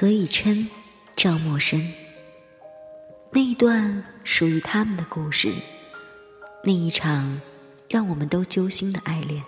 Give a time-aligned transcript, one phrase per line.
[0.00, 0.66] 何以琛、
[1.14, 1.92] 赵默笙，
[3.32, 5.52] 那一段属于他们的故事，
[6.64, 7.38] 那一场
[7.86, 9.44] 让我们都揪心的爱恋，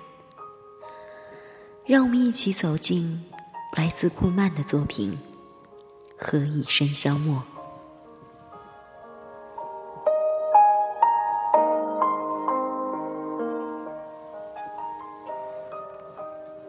[1.86, 3.25] 让我们一起走进
[3.79, 5.18] 来自顾漫的作品
[6.23, 7.43] 《何以笙箫默》。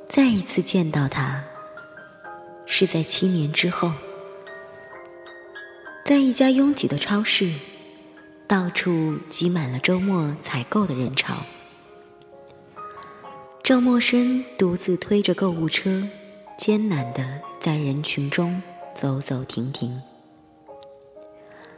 [0.07, 1.43] 再一次见到他。
[2.75, 3.91] 是在七年之后，
[6.03, 7.53] 在一家拥挤的超市，
[8.47, 11.45] 到处挤满了周末采购的人潮。
[13.63, 16.09] 赵默笙独自推着购物车，
[16.57, 18.59] 艰难的在人群中
[18.95, 20.01] 走走停停。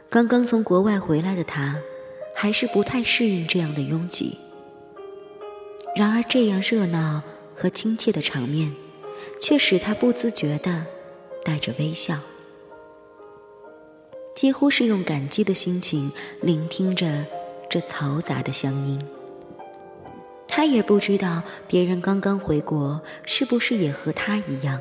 [0.08, 1.78] 刚刚从国外回来的他，
[2.34, 4.38] 还是不太适应这样的拥挤。
[5.94, 7.22] 然而，这样热闹
[7.54, 8.74] 和亲切的场面。
[9.38, 10.86] 却使他不自觉地
[11.44, 12.16] 带着微笑，
[14.34, 17.24] 几乎是用感激的心情聆听着
[17.68, 19.00] 这嘈杂的乡音。
[20.48, 24.80] 他也不知道别人刚刚回国是不是也和他一样，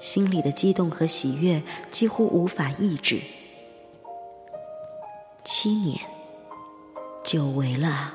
[0.00, 3.20] 心里的激动和喜悦几乎无法抑制。
[5.44, 5.98] 七年，
[7.22, 8.12] 久违了，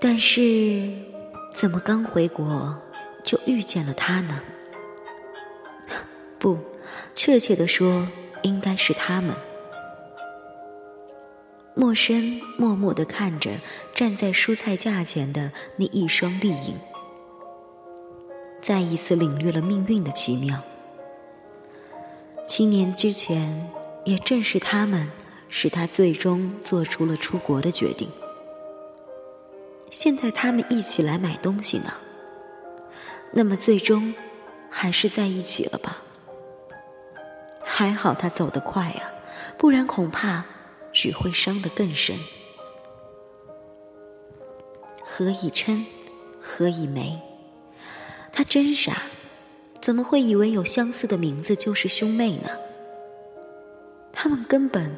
[0.00, 1.15] 但是。
[1.56, 2.82] 怎么刚回国
[3.24, 4.42] 就遇见了他呢？
[6.38, 6.58] 不，
[7.14, 8.06] 确切的说，
[8.42, 9.34] 应该是他们。
[11.74, 13.52] 陌生默默的看着
[13.94, 16.78] 站在蔬菜架前的那一双丽影，
[18.60, 20.62] 再一次领略了命运的奇妙。
[22.46, 23.70] 七年之前，
[24.04, 25.10] 也正是他们，
[25.48, 28.10] 使他最终做出了出国的决定。
[29.90, 31.92] 现在他们一起来买东西呢，
[33.32, 34.14] 那么最终
[34.68, 36.02] 还是在一起了吧？
[37.64, 39.12] 还好他走得快啊，
[39.58, 40.44] 不然恐怕
[40.92, 42.18] 只会伤得更深。
[45.04, 45.86] 何以琛，
[46.40, 47.20] 何以梅，
[48.32, 49.02] 他真傻，
[49.80, 52.50] 怎么会以为有相似的名字就是兄妹呢？
[54.12, 54.96] 他们根本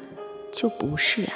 [0.51, 1.33] 就不是啊。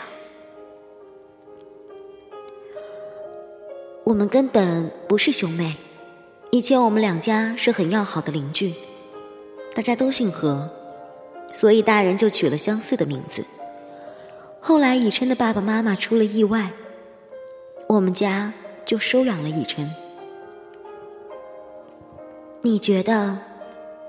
[4.13, 5.75] 我们根本不是兄妹，
[6.51, 8.75] 以前我们两家是很要好的邻居，
[9.74, 10.69] 大家都姓何，
[11.51, 13.44] 所以大人就取了相似的名字。
[14.59, 16.72] 后来以琛的爸爸妈妈出了意外，
[17.88, 18.53] 我们家
[18.85, 19.90] 就收养了以琛。
[22.62, 23.40] 你觉得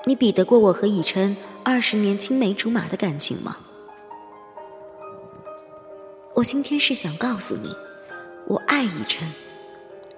[0.05, 3.57] 你比得过我和以琛二十年青梅竹马的感情吗？
[6.35, 7.75] 我今天是想告诉你，
[8.47, 9.27] 我爱以琛。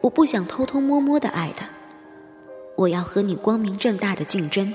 [0.06, 1.68] 我不想偷偷摸摸的爱他，
[2.76, 4.72] 我要和你光明正大的竞争。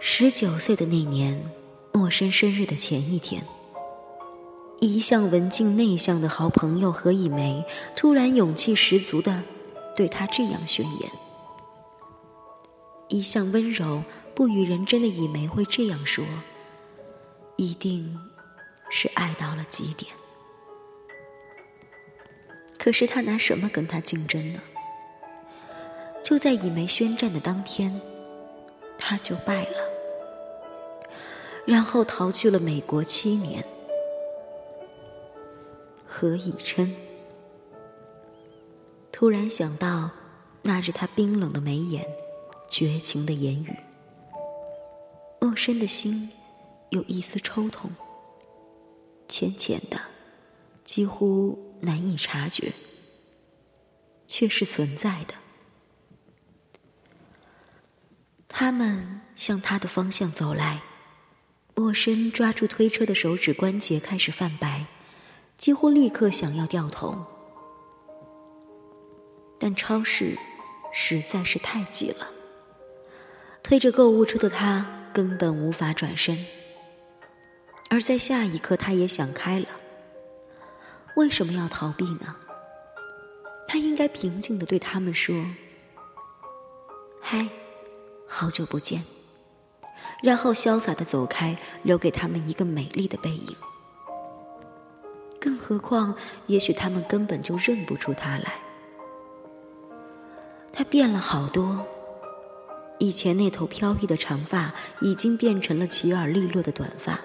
[0.00, 1.50] 十九岁的那年，
[1.92, 3.44] 陌生生日的前一天，
[4.80, 7.62] 一向文静内向的好朋友何以梅
[7.94, 9.42] 突然勇气十足的
[9.94, 11.10] 对他这样宣言：
[13.08, 14.02] 一向温柔
[14.34, 16.24] 不与人争的以梅会这样说，
[17.56, 18.18] 一定
[18.88, 20.10] 是爱到了极点。
[22.84, 24.60] 可是他拿什么跟他竞争呢？
[26.22, 27.98] 就在以梅宣战的当天，
[28.98, 29.78] 他就败了，
[31.64, 33.64] 然后逃去了美国七年。
[36.04, 36.94] 何以琛
[39.10, 40.10] 突然想到
[40.60, 42.06] 那日他冰冷的眉眼、
[42.68, 43.74] 绝情的言语，
[45.40, 46.30] 陌生的心
[46.90, 47.90] 有一丝抽痛，
[49.26, 49.98] 浅浅的，
[50.84, 51.58] 几乎。
[51.84, 52.72] 难以察觉，
[54.26, 55.34] 却是存在的。
[58.48, 60.82] 他们向他的方向走来，
[61.74, 64.86] 陌生抓住推车的手指关节开始泛白，
[65.56, 67.26] 几乎立刻想要掉头。
[69.58, 70.36] 但超市
[70.92, 72.28] 实在是太挤了，
[73.62, 76.44] 推着购物车的他根本无法转身。
[77.90, 79.66] 而在下一刻，他也想开了。
[81.16, 82.36] 为什么要逃避呢？
[83.66, 85.34] 他应该平静的对他们说
[87.20, 87.48] ：“嗨，
[88.28, 89.02] 好久不见。”
[90.22, 93.56] 然后潇洒的走开，留给他们一个美丽的背影。
[95.40, 96.14] 更何况，
[96.46, 98.54] 也许他们根本就认不出他来。
[100.72, 101.86] 他变了好多，
[102.98, 107.20] 以前那头飘逸的长发已经变成了齐耳利落的短发。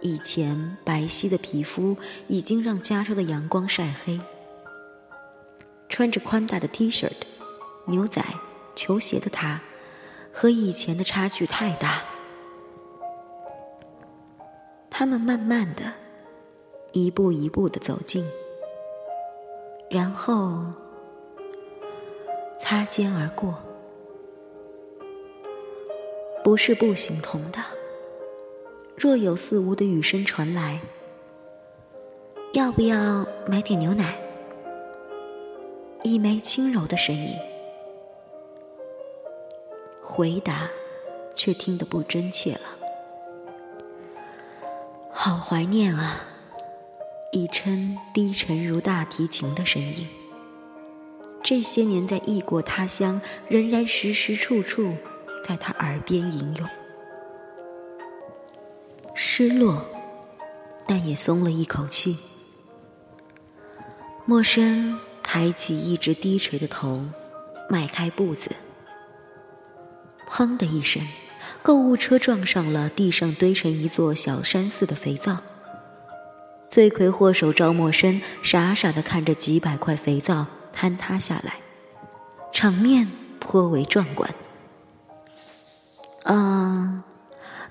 [0.00, 1.96] 以前白皙的皮肤
[2.28, 4.20] 已经让加州的阳光晒黑，
[5.88, 7.10] 穿着宽大的 T 恤、
[7.86, 8.24] 牛仔、
[8.76, 9.60] 球鞋的他，
[10.32, 12.04] 和以前的差距太大。
[14.88, 15.92] 他们慢慢的，
[16.92, 18.24] 一步一步的走近，
[19.90, 20.64] 然后
[22.58, 23.54] 擦肩而过。
[26.44, 27.77] 不是不行同的。
[28.98, 30.80] 若有似无的雨声传来，
[32.52, 34.18] 要不要买点牛奶？
[36.02, 37.36] 一枚轻柔的声音，
[40.02, 40.68] 回答
[41.36, 42.60] 却听得不真切了。
[45.12, 46.24] 好怀念啊！
[47.30, 50.08] 一琛低沉如大提琴的声音，
[51.44, 54.96] 这些年在异国他乡，仍然时时处处
[55.44, 56.68] 在他耳边吟咏。
[59.20, 59.84] 失落，
[60.86, 62.18] 但也松了一口气。
[64.24, 65.00] 陌生。
[65.30, 67.04] 抬起一直低垂的头，
[67.68, 68.52] 迈开步子。
[70.26, 71.06] 砰的一声，
[71.62, 75.40] 购物车撞上了地上堆成一座小山似的肥皂。
[76.70, 81.56] 罪魁祸首赵默笙傻傻的看着几百块肥皂坍塌下来，
[82.50, 84.34] 场面颇为壮观。
[86.22, 86.34] 啊，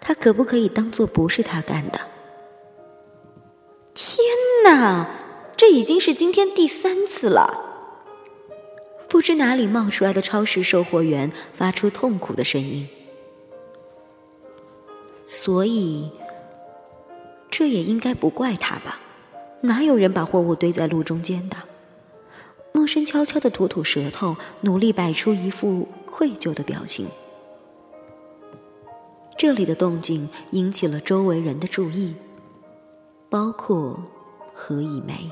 [0.07, 1.99] 他可不可以当做不是他干的？
[3.93, 4.23] 天
[4.63, 5.05] 哪！
[5.57, 7.65] 这已经是今天第三次了。
[9.09, 12.87] 不知哪里冒出来的超市售货员发出痛苦的声音。
[15.27, 16.09] 所以，
[17.51, 19.01] 这也应该不怪他吧？
[19.59, 21.57] 哪有人把货物堆在路中间的？
[22.71, 27.07] 陌生悄悄的吐吐舌头，努力摆出一副愧疚的表情。
[29.37, 32.15] 这里的动静引起了周围人的注意，
[33.29, 34.01] 包括
[34.53, 35.31] 何以梅。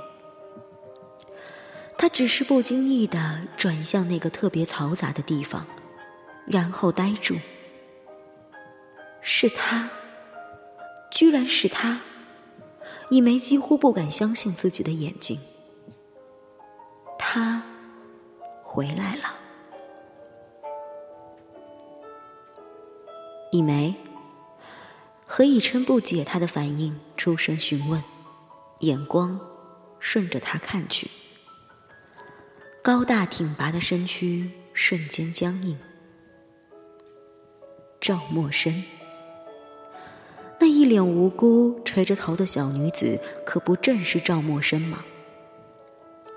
[1.97, 5.65] 他只是不经意的转向那个特别嘈杂的地方，
[6.45, 7.35] 然后呆住。
[9.21, 9.89] 是他，
[11.09, 12.01] 居然是他！
[13.09, 15.39] 一梅几乎不敢相信自己的眼睛。
[17.17, 17.63] 他
[18.61, 19.44] 回来了。
[23.55, 23.95] 一梅，
[25.25, 28.03] 何以琛不解他的反应，出声询问，
[28.81, 29.39] 眼光
[29.97, 31.09] 顺着他看去。
[32.83, 35.77] 高大挺拔的身躯瞬间僵硬。
[38.01, 38.83] 赵默笙，
[40.59, 45.05] 那一脸无辜、垂着头的小女子，可不正是赵默笙吗？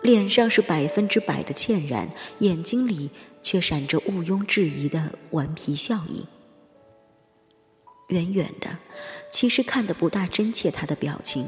[0.02, 3.10] 脸上是百分之百的歉然，眼睛里
[3.42, 6.24] 却闪着毋庸置疑的顽皮笑意。
[8.08, 8.78] 远远的，
[9.30, 11.46] 其实看得不大真切，他的表情，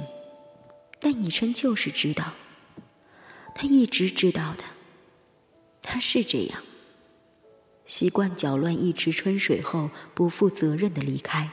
[0.99, 2.33] 但以琛就是知道，
[3.55, 4.65] 他一直知道的。
[5.83, 6.63] 他是这样，
[7.87, 11.51] 习惯搅乱一池春水后不负责任的离开，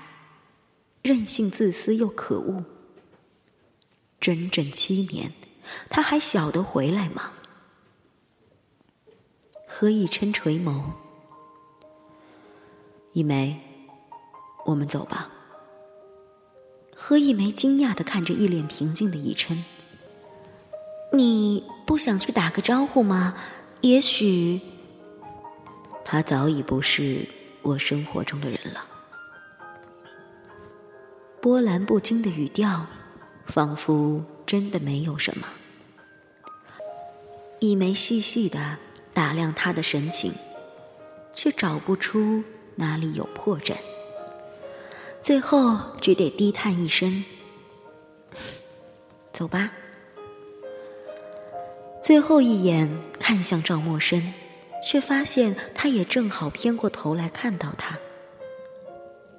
[1.02, 2.66] 任性、自私又可恶。
[4.20, 5.32] 整整七年，
[5.90, 7.32] 他还晓得回来吗？
[9.66, 10.92] 何以琛垂眸，
[13.14, 13.67] 一梅，
[14.68, 15.30] 我们走吧。
[16.94, 19.64] 何以梅惊讶的看着一脸平静的以琛，
[21.14, 23.36] 你不想去打个招呼吗？
[23.80, 24.60] 也许，
[26.04, 27.26] 他早已不是
[27.62, 28.86] 我生活中的人了。
[31.40, 32.88] 波澜不惊的语调，
[33.46, 35.48] 仿佛真的没有什么。
[37.60, 38.78] 一枚细细的
[39.14, 40.34] 打量他的神情，
[41.34, 42.44] 却找不出
[42.76, 43.78] 哪里有破绽。
[45.28, 47.26] 最后只得低叹一声
[49.34, 49.74] ：“走吧。”
[52.02, 54.24] 最后一眼看向赵默笙，
[54.82, 57.98] 却发现他也正好偏过头来看到他。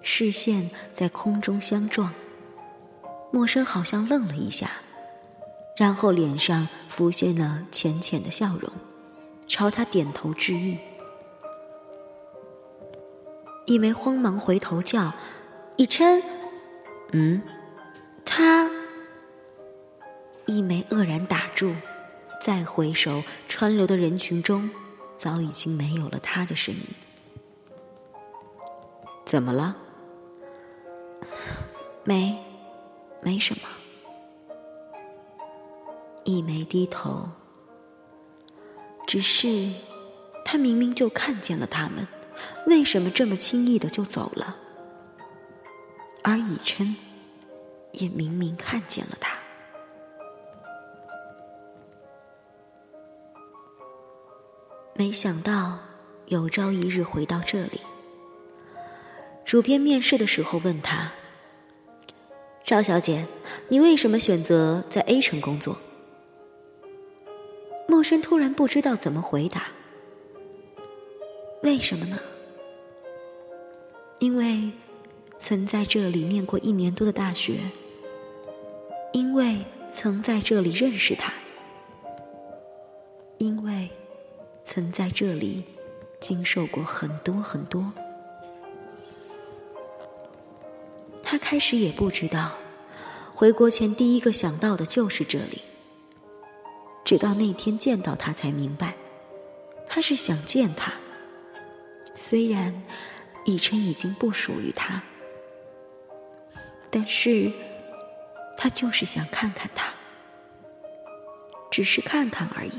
[0.02, 2.12] 视线在空中相撞，
[3.32, 4.70] 默笙好像愣了一下，
[5.78, 8.70] 然后脸上浮现了浅浅的笑容，
[9.48, 10.76] 朝他点头致意。
[13.64, 15.12] 一梅慌忙回头叫
[15.78, 16.22] ：“以琛，
[17.12, 17.40] 嗯，
[18.24, 18.68] 他。”
[20.46, 21.72] 一梅愕然打住。
[22.40, 24.70] 再回首，川流的人群中，
[25.16, 26.84] 早已经没有了他的身影。
[29.24, 29.76] 怎么了？
[32.04, 32.38] 没，
[33.20, 33.62] 没什么。
[36.24, 37.28] 一梅低头，
[39.06, 39.70] 只是
[40.44, 42.06] 他明明就看见了他们，
[42.66, 44.56] 为什么这么轻易的就走了？
[46.22, 46.96] 而以琛
[47.92, 49.38] 也明明看见了他。
[54.94, 55.78] 没想到
[56.26, 57.80] 有朝一日回到这里。
[59.44, 61.12] 主编面试的时候问他
[62.64, 63.24] ：“赵小姐，
[63.68, 65.78] 你为什么选择在 A 城工作？”
[67.88, 69.68] 陌生突然不知道怎么回答。
[71.62, 72.18] 为什么呢？
[74.18, 74.72] 因为
[75.38, 77.60] 曾在这里念过一年多的大学，
[79.12, 81.32] 因为曾在这里认识他，
[83.38, 83.88] 因为
[84.64, 85.64] 曾在这里
[86.20, 87.92] 经受过很多很多。
[91.22, 92.52] 他开始也不知道，
[93.34, 95.62] 回国前第一个想到的就是这里。
[97.04, 98.94] 直到那天见到他，才明白，
[99.86, 100.92] 他是想见他。
[102.14, 102.82] 虽然
[103.46, 105.02] 以琛已经不属于他，
[106.90, 107.50] 但是
[108.56, 109.92] 他就是想看看他，
[111.70, 112.72] 只是看看而已。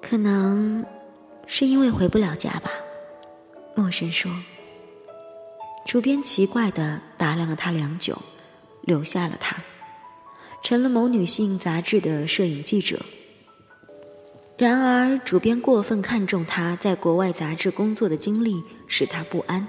[0.00, 0.84] 可能
[1.46, 2.70] 是因为回不了家吧，
[3.74, 4.30] 陌生说。
[5.84, 8.16] 主编奇怪的打量了他良久，
[8.82, 9.56] 留下了他。
[10.62, 13.00] 成了某女性杂志的摄影记者。
[14.56, 19.68] 然而，主编过分看重他在国外杂志工作的经历，使他不安。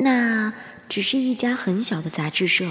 [0.00, 0.52] 那
[0.88, 2.70] 只是一家很小的杂志社。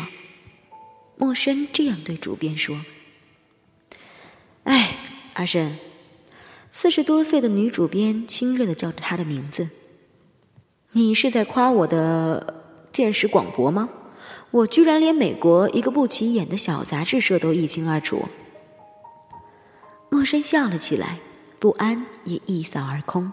[1.18, 2.82] 陌生这样对主编说
[4.64, 4.96] ：“哎，
[5.34, 5.78] 阿深。”
[6.72, 9.70] 四十多岁的女主编亲热的叫着他的名字。
[10.94, 13.90] “你是在夸我的见识广博吗？”
[14.52, 18.28] 我居然连美国一个不起眼的小杂志社都一清二楚。
[20.10, 21.20] 陌生笑了起来，
[21.60, 23.32] 不安也一扫而空。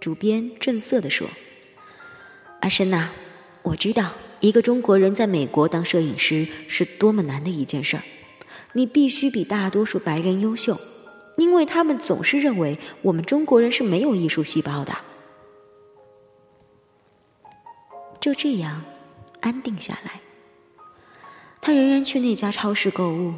[0.00, 1.28] 主编正色地说
[2.66, 3.10] ：“阿深呐，
[3.62, 8.02] 我知道一个中国人在美国当摄影师是多么难的一件事儿。
[8.72, 10.76] 你必须比大多数白人优秀，
[11.36, 14.92] 因为他们总是认为我们中国人是没有艺术细胞的。”
[18.18, 18.82] 就这样。
[19.42, 20.20] 安定下来，
[21.60, 23.34] 他仍然去那家超市购物，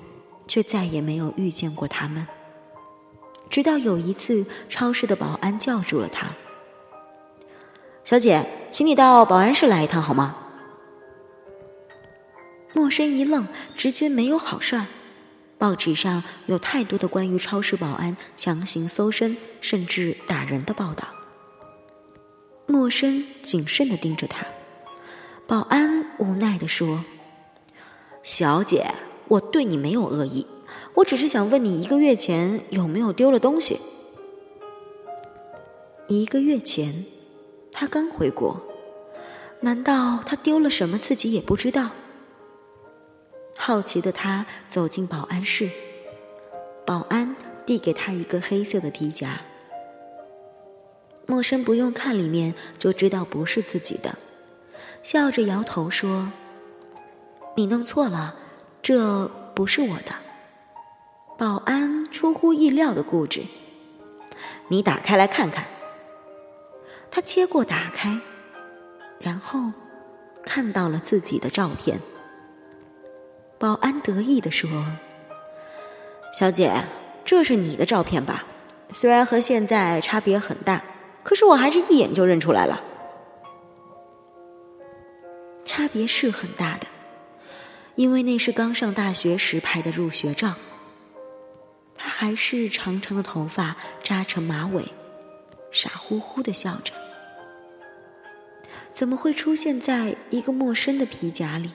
[0.47, 2.27] 却再也没有遇见过他们。
[3.51, 6.35] 直到有一次，超市的保安叫住了他
[8.05, 10.37] ：“小姐，请你到保安室来一趟好吗？”
[12.75, 14.87] 莫深一愣，直觉没有好事儿。
[15.57, 21.09] 报纸上有太多的关于超市保安强行搜身甚至打人的报道。
[22.67, 24.47] 莫深谨慎的盯着他。
[25.49, 27.05] 保安无奈地说
[28.23, 28.95] ：“小姐，
[29.27, 30.47] 我对你没有恶意，
[30.95, 33.81] 我只是想问你一个月前有没有丢了东西。”
[36.07, 37.07] 一个月前，
[37.81, 38.61] 他刚回国，
[39.61, 41.91] 难道他丢了什么自己也不知道？
[43.57, 45.71] 好奇的他走进保安室，
[46.85, 49.43] 保安递给他一个黑色的皮夹，
[51.25, 54.19] 陌生不用看里面就知道不是自己的。
[55.05, 56.33] 笑着摇头说
[57.55, 58.35] ：“你弄错了，
[58.83, 60.17] 这不是我的。”
[61.39, 63.45] 保安出乎意料的固执。
[64.67, 65.78] 你打开来看看。
[67.11, 68.19] 他接过打开，
[69.19, 69.73] 然后
[70.45, 72.01] 看到了自己的照片。
[73.59, 74.71] 保安得意地说
[76.33, 76.85] ：“小姐，
[77.25, 78.45] 这是你的照片吧？
[78.93, 80.83] 虽然和现在差别很大，
[81.23, 82.83] 可是我还是一眼就认出来了。”
[85.67, 86.87] 差别是很大的，
[87.97, 90.55] 因为那是刚上大学时拍的入学照。
[91.95, 94.89] 他还是长长的头发扎成马尾，
[95.71, 96.93] 傻乎乎的笑着。
[98.93, 101.71] 怎么会出现在一个陌生的皮夹里？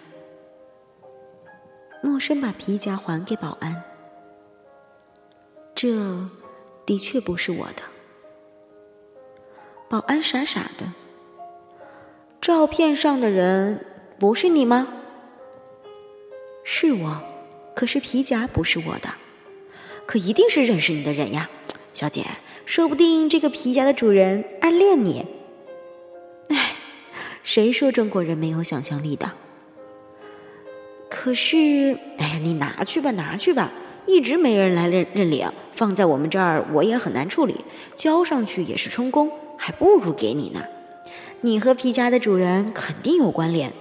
[2.01, 3.83] 陌生把皮夹还给保安，
[5.73, 6.29] 这
[6.85, 7.83] 的确不是我的。
[9.89, 10.91] 保安傻傻的，
[12.41, 13.85] 照片上的人。
[14.19, 14.87] 不是你吗？
[16.63, 17.23] 是我，
[17.75, 19.09] 可是皮夹不是我的，
[20.05, 21.49] 可一定是认识你的人呀，
[21.93, 22.25] 小姐，
[22.65, 25.25] 说不定这个皮夹的主人暗恋你。
[26.49, 26.75] 哎，
[27.43, 29.31] 谁说中国人没有想象力的？
[31.09, 33.71] 可是，哎呀，你拿去吧，拿去吧，
[34.05, 37.55] 一直没人来认认领，放在我们这儿我也很难处理，
[37.95, 40.63] 交上去也是充公，还不如给你呢。
[41.41, 43.71] 你和皮夹的主人肯定有关联。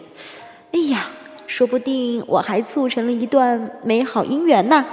[0.73, 1.11] 哎呀，
[1.47, 4.85] 说不定我还促成了一段美好姻缘呢。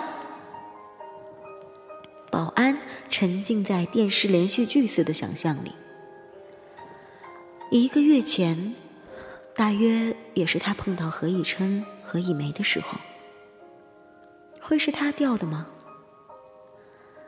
[3.19, 5.73] 沉浸在电视连续剧似的想象里。
[7.69, 8.73] 一个月前，
[9.53, 12.97] 大约也是他碰到何以琛、何以梅的时候。
[14.61, 15.67] 会是他掉的吗？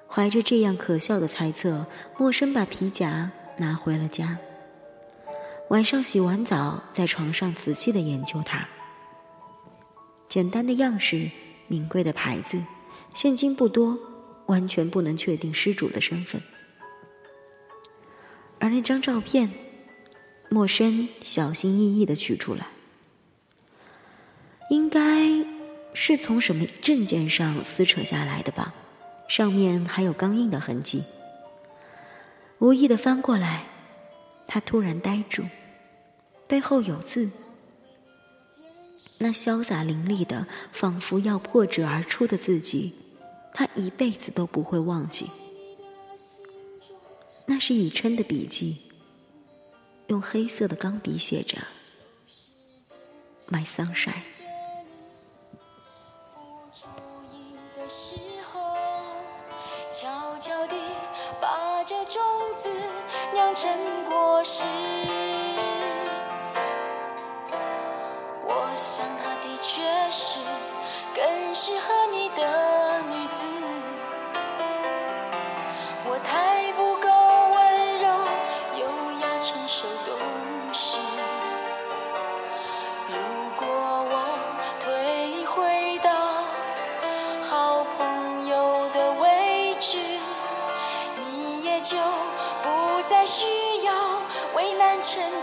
[0.07, 1.85] 怀着这样可笑的猜测，
[2.17, 4.37] 莫生把皮夹拿回了家。
[5.71, 8.65] 晚上洗完澡，在床上仔细的研究它。
[10.29, 11.29] 简单的样式，
[11.67, 12.63] 名贵的牌子，
[13.13, 13.99] 现金不多，
[14.51, 16.43] 完全不能确定失主的身份。
[18.59, 19.49] 而那张照片，
[20.49, 22.67] 默笙小心翼翼的取出来，
[24.69, 24.99] 应该
[25.93, 28.73] 是从什么证件上撕扯下来的吧。
[29.29, 31.05] 上面还有钢印的痕迹。
[32.59, 33.63] 无意的翻过来，
[34.45, 35.45] 他突然呆住，
[36.47, 37.31] 背后有字，
[39.19, 42.93] 那潇洒凌厉的，仿佛要破纸而出的字迹，
[43.53, 45.29] 他一辈子都不会忘记。
[47.45, 48.77] 那是以琛的笔记，
[50.07, 51.57] 用黑色的钢笔写着
[53.49, 54.23] “My sunshine”。
[63.53, 63.69] 成
[64.05, 64.63] 果实，
[68.45, 70.39] 我想他的确是
[71.13, 72.70] 更适合你的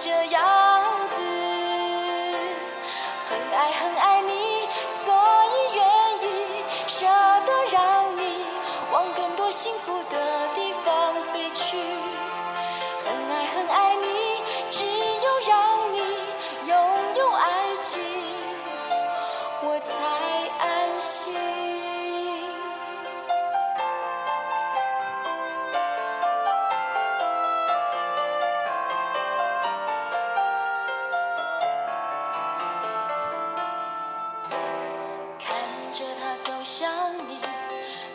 [0.00, 0.40] 这样
[1.10, 1.20] 子，
[3.28, 4.07] 很爱很爱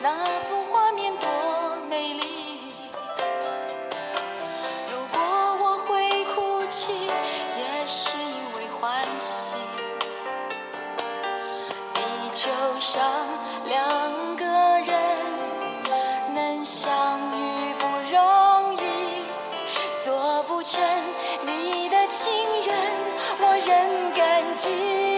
[0.04, 1.30] 那幅画面多
[1.90, 2.74] 美丽
[4.92, 5.22] 如果
[5.62, 6.92] 我会哭泣
[7.56, 9.56] 也是因为欢喜
[11.94, 12.50] 地球
[12.82, 13.02] 上
[13.66, 14.46] 两个
[14.82, 14.94] 人
[16.34, 16.92] 能相
[17.40, 19.24] 遇不容易
[20.04, 20.82] 做不成
[21.46, 22.30] 你的情
[22.62, 22.76] 人
[23.40, 25.13] 我仍感激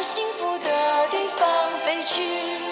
[0.00, 0.70] 幸福的
[1.10, 1.48] 地方
[1.84, 2.67] 飞去。